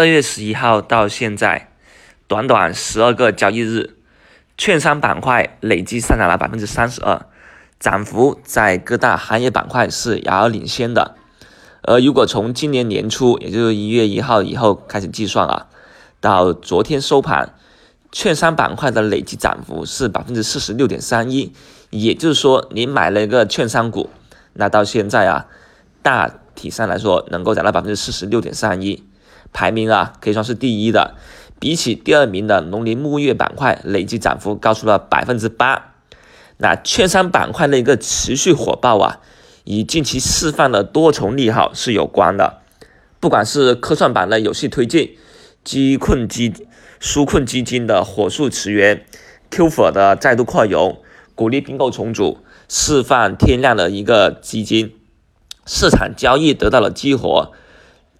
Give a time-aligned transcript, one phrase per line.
[0.00, 1.68] 二月十一号到现在，
[2.26, 3.98] 短短十二个交易日，
[4.56, 7.26] 券商板块累计上涨了百分之三十二，
[7.78, 11.16] 涨幅在各大行业板块是遥遥领先的。
[11.82, 15.66] 而如果从今年年初，也就是一月一号以后开始计算啊，
[16.18, 17.52] 到昨天收盘，
[18.10, 21.52] 券商板块的累计涨幅是百分之四十六点三一，
[21.90, 24.08] 也就是说，你买了一个券商股，
[24.54, 25.44] 那到现在啊，
[26.02, 29.04] 大体上来说能够涨到百分之四十六点三一。
[29.52, 31.14] 排名啊，可以说是第一的。
[31.58, 35.92] 比起第二名的农林牧业板块，累计涨幅高出了百分之八。
[36.56, 39.20] 那券商板块的一个持续火爆啊，
[39.64, 42.60] 与近期释放的多重利好是有关的。
[43.20, 45.16] 不管是科创板的有序推进，
[45.62, 46.50] 基困基
[46.98, 49.04] 纾困基金的火速驰援
[49.50, 50.98] ，Q 粉的再度扩容，
[51.34, 52.38] 鼓励并购重组，
[52.68, 54.94] 释放天量的一个基金，
[55.66, 57.52] 市场交易得到了激活。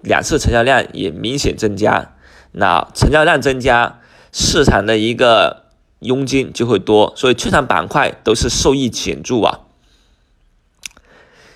[0.00, 2.14] 两次成交量也明显增加，
[2.52, 4.00] 那成交量增加，
[4.32, 5.64] 市场的一个
[5.98, 9.60] 佣金就会多，所以券商板块都是受益显著啊。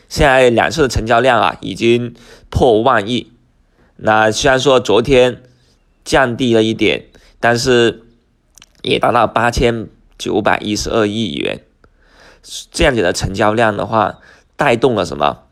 [0.09, 2.15] 现在两次的成交量啊已经
[2.51, 3.33] 破万亿，
[3.97, 5.43] 那虽然说昨天
[6.05, 7.07] 降低了一点，
[7.39, 8.03] 但是
[8.83, 9.87] 也达到八千
[10.19, 11.61] 九百一十二亿元，
[12.73, 14.19] 这样子的成交量的话，
[14.57, 15.45] 带动了什么？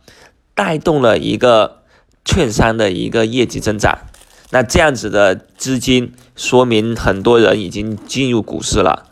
[0.56, 1.79] 带动了一个。
[2.24, 3.98] 券商的一个业绩增长，
[4.50, 9.06] 那这样子的资金说明很多人已经进入股市了，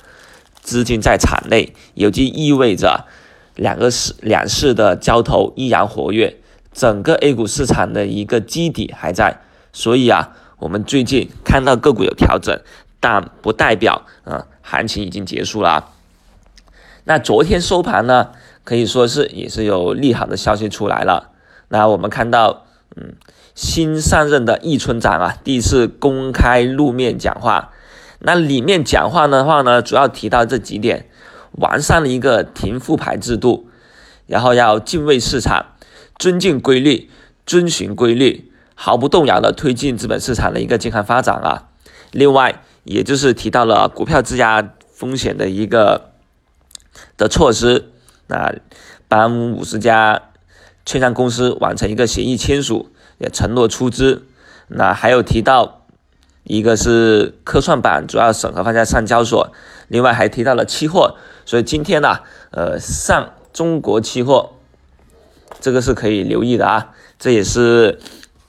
[0.61, 3.07] 资金在场内，也就意味着
[3.55, 6.37] 两个市两市的交投依然活跃，
[6.73, 9.41] 整个 A 股市场的一个基底还在，
[9.73, 12.61] 所以啊，我们最近看到个股有调整，
[13.01, 15.91] 但不代表啊行情已经结束了。
[17.05, 18.33] 那昨天收盘呢，
[18.65, 21.31] 可以说是也是有利好的消息出来了，
[21.69, 22.67] 那我们看到。
[22.97, 23.15] 嗯，
[23.55, 27.73] 新上任的易村长啊，第一次公开露面讲话。
[28.21, 31.09] 那里面讲话的话呢，主要提到这几点：
[31.53, 33.69] 完善了一个停复牌制度，
[34.27, 35.67] 然后要敬畏市场，
[36.19, 37.09] 尊敬规律，
[37.47, 41.69] 遵循规律，毫不动摇的推进资本市场的一个健康发展啊。
[42.11, 46.11] 另外，也就是提到了股票质押风险的一个
[47.17, 47.93] 的措施，
[48.27, 48.55] 那
[49.07, 50.23] 帮五十家。
[50.89, 52.89] 券商公司完成一个协议签署，
[53.19, 54.23] 也承诺出资。
[54.69, 55.85] 那还有提到
[56.45, 59.53] 一个是科创板主要审核放在上交所，
[59.89, 61.19] 另外还提到了期货。
[61.45, 62.21] 所以今天呢，
[62.53, 64.53] 呃，上中国期货
[65.61, 67.99] 这个是可以留意的啊，这也是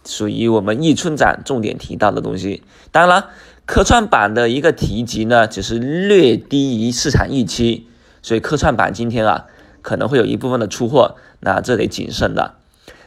[0.06, 2.64] 属于我们易村长重点提到的东西。
[2.90, 3.32] 当然了，
[3.66, 7.90] 科创板的一个提及呢，只是略低于市场预期，
[8.22, 9.48] 所以科创板今天啊。
[9.82, 12.56] 可能会有一部分的出货，那这得谨慎的。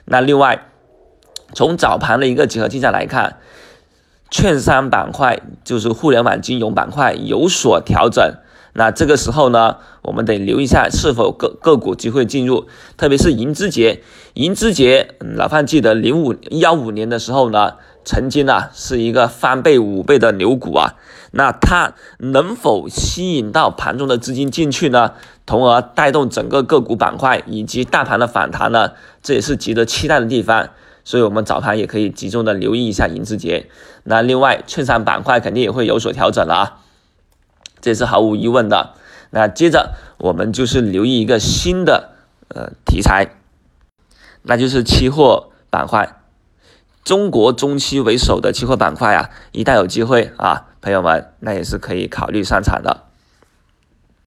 [0.05, 0.67] 那另外，
[1.55, 3.39] 从早盘的一个集合竞价来看，
[4.31, 8.35] 券商板块就是互联网金融板块有所调整。
[8.75, 12.67] 那这个时候呢，我们得留意一下是否个个股机会进入，
[12.97, 14.03] 特别是银之杰。
[14.33, 20.95] 银之杰，老范记得零五幺五年的时候呢，曾经啊是一个翻倍五倍的牛股啊。
[21.33, 25.13] 那它能否吸引到盘中的资金进去呢？
[25.47, 28.93] 从而带动整个个股板块以及大盘的反弹呢？
[29.23, 30.71] 这也是值得期待的地方。
[31.05, 33.69] 所以，我们早盘也可以集中的留意一下银之杰。
[34.05, 36.79] 那另外，券商板块肯定也会有所调整了啊。
[37.81, 38.95] 这是毫无疑问的。
[39.31, 42.11] 那接着我们就是留意一个新的
[42.49, 43.35] 呃题材，
[44.43, 46.21] 那就是期货板块。
[47.03, 53.12] 中国中期为首的期货板块啊，一旦有机会啊，朋友们那也是可以考虑上场的。